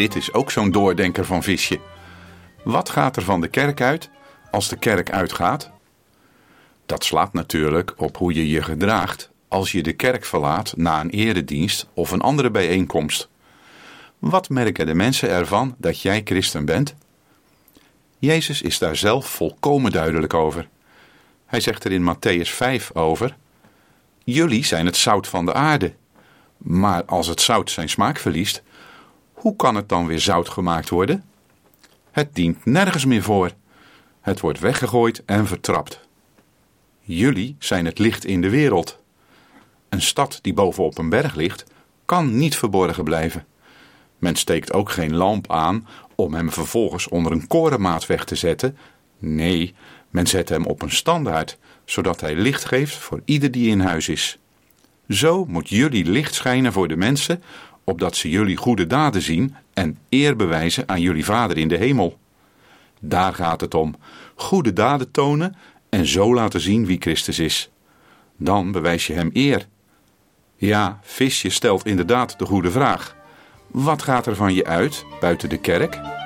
[0.00, 1.80] dit is ook zo'n doordenker van visje.
[2.64, 4.10] Wat gaat er van de kerk uit
[4.50, 5.70] als de kerk uitgaat?
[6.86, 11.10] Dat slaat natuurlijk op hoe je je gedraagt als je de kerk verlaat na een
[11.10, 13.28] eredienst of een andere bijeenkomst.
[14.18, 16.94] Wat merken de mensen ervan dat jij christen bent?
[18.18, 20.68] Jezus is daar zelf volkomen duidelijk over.
[21.46, 23.36] Hij zegt er in Matthäus 5 over:
[24.24, 25.94] Jullie zijn het zout van de aarde.
[26.56, 28.62] Maar als het zout zijn smaak verliest,
[29.40, 31.24] hoe kan het dan weer zout gemaakt worden?
[32.10, 33.50] Het dient nergens meer voor.
[34.20, 36.00] Het wordt weggegooid en vertrapt.
[37.00, 38.98] Jullie zijn het licht in de wereld.
[39.88, 41.64] Een stad die bovenop een berg ligt,
[42.04, 43.46] kan niet verborgen blijven.
[44.18, 48.76] Men steekt ook geen lamp aan om hem vervolgens onder een korenmaat weg te zetten.
[49.18, 49.74] Nee,
[50.10, 54.08] men zet hem op een standaard, zodat hij licht geeft voor ieder die in huis
[54.08, 54.38] is.
[55.08, 57.42] Zo moet jullie licht schijnen voor de mensen,
[57.90, 62.18] opdat ze jullie goede daden zien en eer bewijzen aan jullie Vader in de hemel.
[63.00, 63.94] Daar gaat het om:
[64.34, 65.56] goede daden tonen
[65.88, 67.70] en zo laten zien wie Christus is.
[68.36, 69.66] Dan bewijs je hem eer.
[70.56, 73.16] Ja, Visje stelt inderdaad de goede vraag.
[73.66, 76.19] Wat gaat er van je uit buiten de kerk?